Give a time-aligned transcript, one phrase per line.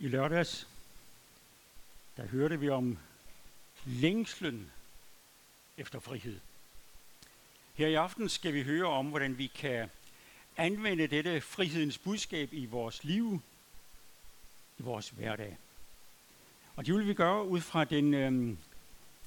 [0.00, 0.68] I lørdags,
[2.16, 2.98] der hørte vi om
[3.84, 4.70] længslen
[5.76, 6.40] efter frihed.
[7.74, 9.90] Her i aften skal vi høre om, hvordan vi kan
[10.56, 13.42] anvende dette frihedens budskab i vores liv,
[14.78, 15.58] i vores hverdag.
[16.76, 18.56] Og det vil vi gøre ud fra den øh,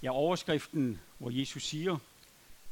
[0.03, 1.97] ja, overskriften, hvor Jesus siger,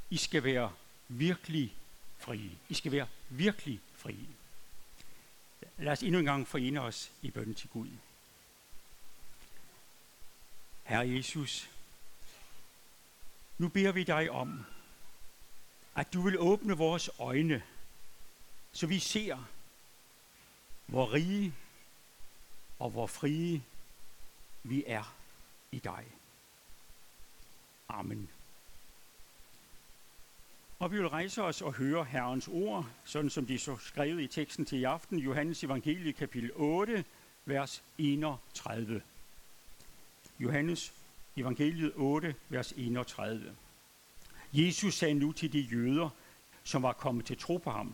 [0.09, 0.71] I skal være
[1.07, 1.73] virkelig
[2.17, 2.51] frie.
[2.69, 4.38] I skal være virkelig frie.
[5.77, 7.89] Lad os endnu en gang forene os i bønden til Gud.
[10.83, 11.69] Herre Jesus,
[13.57, 14.65] nu beder vi dig om,
[15.95, 17.63] at du vil åbne vores øjne,
[18.71, 19.45] så vi ser,
[20.85, 21.53] hvor rige
[22.79, 23.63] og hvor frie
[24.63, 25.15] vi er
[25.71, 26.05] i dig.
[27.89, 28.29] Amen.
[30.79, 34.27] Og vi vil rejse os og høre Herrens ord, sådan som de så skrevet i
[34.27, 37.05] teksten til i aften, Johannes evangelie kapitel 8,
[37.45, 39.01] vers 31.
[40.39, 40.93] Johannes
[41.35, 43.55] evangeliet 8, vers 31.
[44.53, 46.09] Jesus sagde nu til de jøder,
[46.63, 47.93] som var kommet til tro på ham,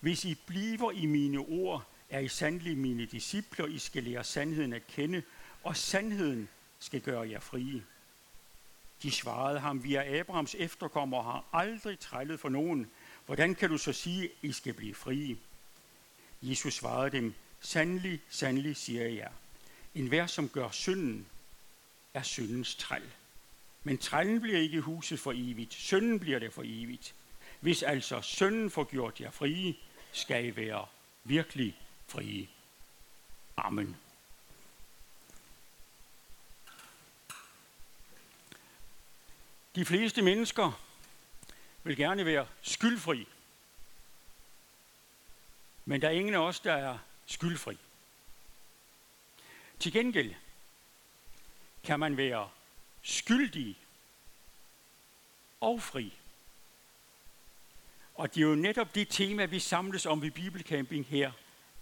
[0.00, 4.72] Hvis I bliver i mine ord, er I sandelig mine discipler, I skal lære sandheden
[4.72, 5.22] at kende,
[5.62, 7.82] og sandheden skal gøre jer frie.
[9.02, 12.90] De svarede ham, vi er Abrahams efterkommere har aldrig trællet for nogen.
[13.26, 15.36] Hvordan kan du så sige, I skal blive frie?
[16.42, 19.30] Jesus svarede dem, sandelig, sandelig siger jeg jer.
[19.94, 21.26] En hver, som gør synden,
[22.14, 23.02] er syndens træl.
[23.84, 27.14] Men trællen bliver ikke huset for evigt, synden bliver det for evigt.
[27.60, 29.74] Hvis altså synden får gjort jer frie,
[30.12, 30.86] skal I være
[31.24, 32.48] virkelig frie.
[33.56, 33.96] Amen.
[39.74, 40.82] De fleste mennesker
[41.82, 43.28] vil gerne være skyldfri.
[45.84, 47.78] Men der er ingen af os, der er skyldfri.
[49.78, 50.34] Til gengæld
[51.84, 52.50] kan man være
[53.02, 53.78] skyldig
[55.60, 56.12] og fri.
[58.14, 61.32] Og det er jo netop det tema, vi samles om ved Bibelcamping her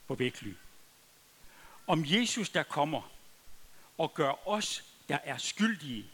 [0.07, 0.55] på Vækly.
[1.87, 3.11] Om Jesus, der kommer
[3.99, 6.11] og gør os, der er skyldige,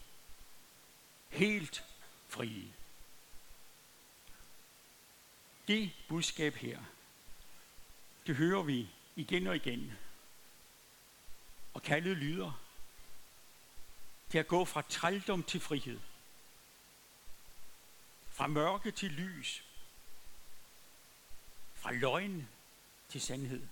[1.33, 1.83] helt
[2.27, 2.73] frie.
[5.67, 6.79] Det budskab her,
[8.27, 9.93] det hører vi igen og igen.
[11.73, 12.59] Og kaldet lyder
[14.31, 15.99] det at gå fra trældom til frihed.
[18.29, 19.63] Fra mørke til lys.
[21.73, 22.49] Fra løgn
[23.09, 23.67] til sandhed.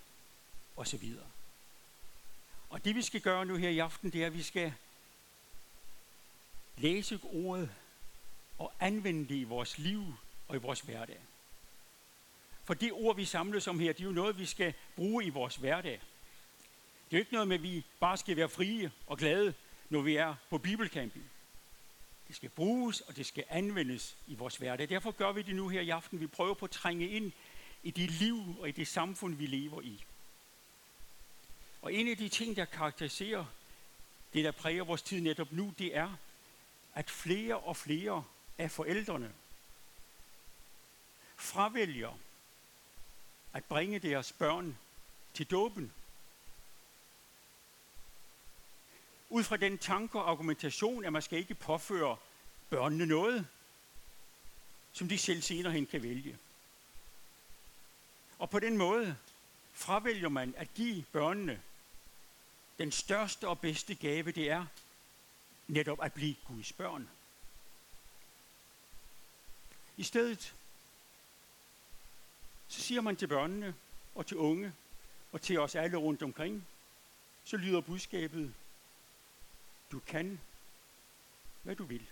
[0.76, 1.26] Og så videre.
[2.70, 4.74] Og det vi skal gøre nu her i aften, det er, at vi skal
[6.82, 7.70] læse ordet
[8.58, 10.14] og anvende det i vores liv
[10.48, 11.20] og i vores hverdag.
[12.64, 15.30] For det ord, vi samles om her, det er jo noget, vi skal bruge i
[15.30, 16.02] vores hverdag.
[17.12, 19.54] Det er jo ikke noget med, at vi bare skal være frie og glade,
[19.90, 21.26] når vi er på bibelcamping.
[22.28, 24.90] Det skal bruges, og det skal anvendes i vores hverdag.
[24.90, 26.20] Derfor gør vi det nu her i aften.
[26.20, 27.32] Vi prøver på at trænge ind
[27.84, 30.04] i det liv og i det samfund, vi lever i.
[31.82, 33.46] Og en af de ting, der karakteriserer
[34.34, 36.18] det, der præger vores tid netop nu, det er,
[36.94, 38.24] at flere og flere
[38.58, 39.34] af forældrene
[41.38, 42.18] fravælger
[43.54, 44.78] at bringe deres børn
[45.34, 45.94] til dåben.
[49.30, 52.18] Ud fra den tanke og argumentation, at man skal ikke påføre
[52.70, 53.48] børnene noget,
[54.94, 56.38] som de selv senere hen kan vælge.
[58.40, 59.18] Og på den måde
[59.74, 61.62] fravælger man at give børnene
[62.78, 64.66] den største og bedste gave, det er
[65.68, 67.10] netop at blive Guds børn.
[69.98, 70.56] I stedet
[72.68, 73.76] så siger man til børnene
[74.16, 74.74] og til unge
[75.32, 76.68] og til os alle rundt omkring,
[77.44, 78.54] så lyder budskabet,
[79.92, 80.40] du kan,
[81.64, 82.08] hvad du vil.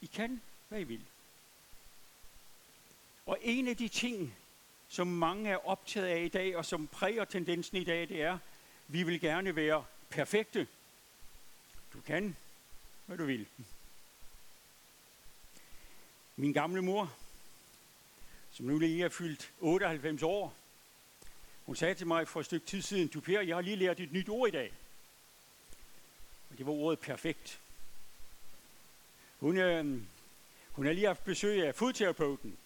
[0.00, 1.04] I kan, hvad I vil.
[3.26, 4.36] Og en af de ting,
[4.88, 8.38] som mange er optaget af i dag, og som præger tendensen i dag, det er,
[8.88, 10.66] vi vil gerne være perfekte.
[11.94, 12.36] Du kan,
[13.06, 13.46] hvad du vil.
[16.36, 17.14] Min gamle mor,
[18.50, 20.54] som nu lige er fyldt 98 år,
[21.64, 24.00] hun sagde til mig for et stykke tid siden, du Per, jeg har lige lært
[24.00, 24.72] et nyt ord i dag.
[26.50, 27.60] Og det var ordet perfekt.
[29.40, 30.02] Hun, øh,
[30.72, 32.58] hun har lige haft besøg af fodterapeuten.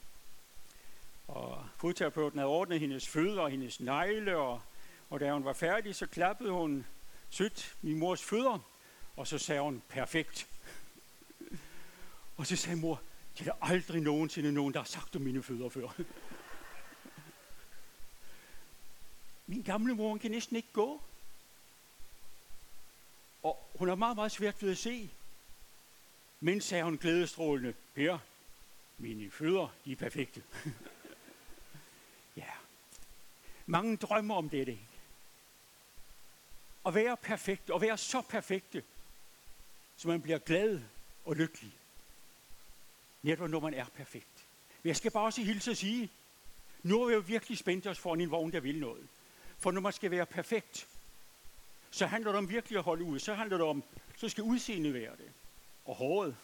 [1.28, 4.62] Og fodterapeuten havde ordnet hendes fødder og hendes negle, og,
[5.10, 6.86] og da hun var færdig, så klappede hun
[7.30, 8.58] sødt min mors fødder,
[9.18, 10.48] og så sagde hun, perfekt.
[12.36, 13.02] Og så sagde mor,
[13.38, 15.88] det er der aldrig nogensinde nogen, der har sagt om mine fødder før.
[19.46, 21.02] Min gamle mor hun kan næsten ikke gå.
[23.42, 25.10] Og hun har meget, meget svært ved at se.
[26.40, 28.18] Men sagde hun glædestrålende, Per,
[28.98, 30.42] mine fødder, de er perfekte.
[32.36, 32.52] ja.
[33.66, 34.78] Mange drømmer om dette.
[36.86, 38.82] At være perfekt, og være så perfekte,
[39.98, 40.80] så man bliver glad
[41.24, 41.72] og lykkelig.
[43.22, 44.46] Netop når man er perfekt.
[44.82, 46.10] Men jeg skal bare også hilse og sige,
[46.82, 49.08] nu har vi jo virkelig spændt os for en vogn, der vil noget.
[49.58, 50.88] For når man skal være perfekt,
[51.90, 53.18] så handler det om virkelig at holde ud.
[53.18, 53.82] Så handler det om,
[54.16, 55.32] så skal udseendet være det.
[55.84, 56.36] Og håret.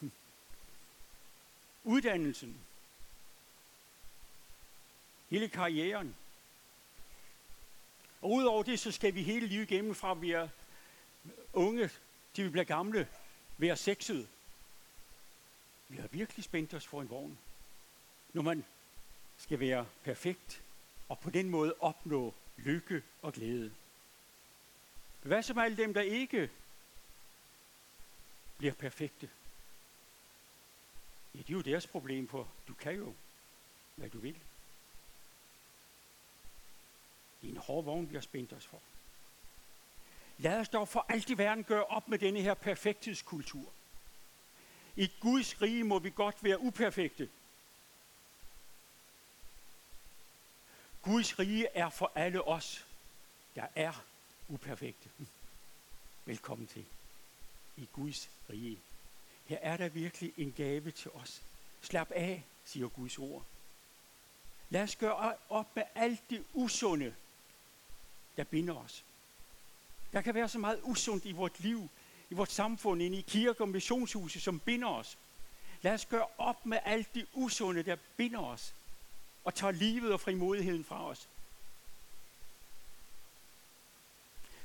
[1.85, 2.61] Uddannelsen.
[5.31, 6.17] Hele karrieren.
[8.23, 10.49] Og udover det, så skal vi hele livet igennem fra vi er
[11.53, 11.91] unge
[12.35, 13.09] til vi bliver gamle,
[13.59, 14.29] være sexet.
[15.89, 17.39] Vi har virkelig spændt os for en vogn.
[18.33, 18.65] Når man
[19.39, 20.62] skal være perfekt,
[21.09, 23.75] og på den måde opnå lykke og glæde.
[25.23, 26.51] Hvad som alle dem, der ikke
[28.59, 29.31] bliver perfekte?
[31.35, 33.15] Ja, det er jo deres problem, for du kan jo,
[33.95, 34.41] hvad du vil.
[37.41, 38.81] Det er en hård vogn, vi har spændt os for.
[40.39, 43.73] Lad os dog for alt i verden gøre op med denne her perfekthedskultur.
[44.97, 47.31] I Guds rige må vi godt være uperfekte.
[51.03, 52.87] Guds rige er for alle os,
[53.55, 54.05] der er
[54.49, 55.11] uperfekte.
[56.25, 56.85] Velkommen til
[57.77, 58.79] i Guds rige.
[59.47, 61.43] Her er der virkelig en gave til os.
[61.83, 63.45] Slap af, siger Guds ord.
[64.71, 67.15] Lad os gøre op med alt det usunde,
[68.37, 69.05] der binder os.
[70.14, 71.88] Der kan være så meget usundt i vores liv,
[72.31, 75.19] i vores samfund, inde i kirke og missionshuse, som binder os.
[75.82, 78.75] Lad os gøre op med alt det usunde, der binder os,
[79.44, 81.28] og tager livet og frimodigheden fra os.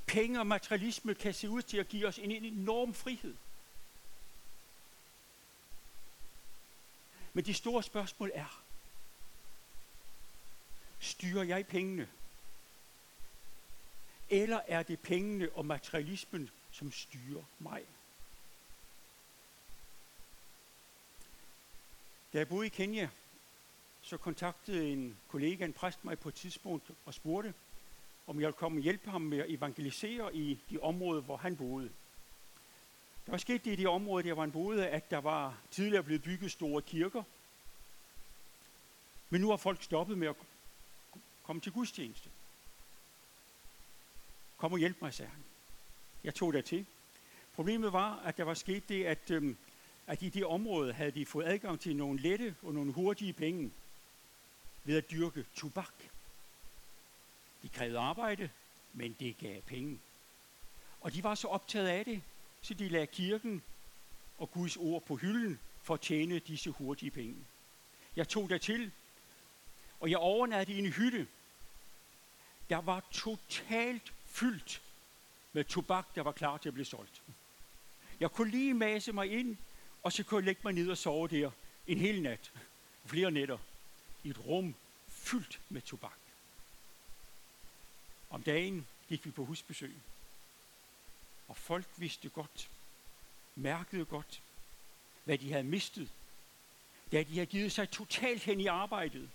[0.06, 3.36] Penge og materialisme kan se ud til at give os en enorm frihed.
[7.34, 8.64] Men de store spørgsmål er,
[11.00, 12.08] styrer jeg pengene?
[14.30, 17.84] Eller er det pengene og materialismen, som styrer mig?
[22.34, 23.10] Da jeg boede i Kenya,
[24.02, 27.54] så kontaktede en kollega, en præst mig på et tidspunkt og spurgte,
[28.28, 31.58] om jeg ville komme og hjælpe ham med at evangelisere i de områder, hvor han
[31.58, 31.90] boede.
[33.26, 36.04] Der var sket det i de områder, der var han boede, at der var tidligere
[36.04, 37.24] blevet bygget store kirker.
[39.30, 40.36] Men nu har folk stoppet med at
[41.44, 42.30] komme til gudstjeneste.
[44.60, 45.44] Kom og hjælp mig, sagde han.
[46.24, 46.86] Jeg tog der til.
[47.56, 49.58] Problemet var, at der var sket det, at, øhm,
[50.08, 53.72] at i det område havde de fået adgang til nogle lette og nogle hurtige penge
[54.84, 55.94] ved at dyrke tobak.
[57.64, 58.50] De krævede arbejde,
[58.94, 60.00] men det gav penge.
[61.02, 62.22] Og de var så optaget af det,
[62.62, 63.64] så de lagde kirken
[64.38, 67.36] og Guds ord på hylden for at tjene disse hurtige penge.
[68.16, 68.92] Jeg tog der til,
[70.00, 71.28] og jeg overnattede i en hytte.
[72.70, 74.82] Der var totalt fyldt
[75.54, 77.22] med tobak, der var klar til at blive solgt.
[78.20, 79.58] Jeg kunne lige mase mig ind,
[80.04, 81.52] og så kunne jeg lægge mig ned og sove der
[81.88, 82.52] en hel nat,
[83.06, 83.58] flere nætter,
[84.24, 84.76] i et rum
[85.08, 86.20] fyldt med tobak.
[88.30, 89.96] Om dagen gik vi på husbesøg,
[91.48, 92.70] og folk vidste godt,
[93.56, 94.42] mærkede godt,
[95.24, 96.10] hvad de havde mistet,
[97.12, 99.30] da de havde givet sig totalt hen i arbejdet.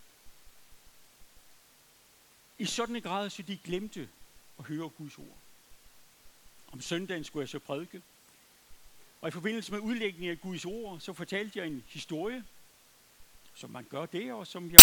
[2.59, 4.09] I sådan en grad, så de glemte
[4.57, 5.39] og høre Guds ord.
[6.73, 8.03] Om søndagen skulle jeg så prædike,
[9.21, 12.45] og i forbindelse med udlægningen af Guds ord, så fortalte jeg en historie,
[13.55, 14.81] som man gør det, og som jeg